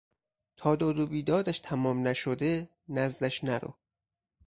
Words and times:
تا 0.57 0.75
داد 0.75 0.99
و 0.99 1.07
بیدادش 1.07 1.59
تمام 1.59 2.07
نشده 2.07 2.69
نزدش 2.89 3.43
نرو. 3.43 3.77